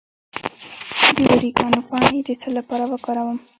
د 1.15 1.17
اوریګانو 1.33 1.79
پاڼې 1.89 2.19
د 2.27 2.29
څه 2.41 2.49
لپاره 2.57 2.83
وکاروم؟ 2.91 3.37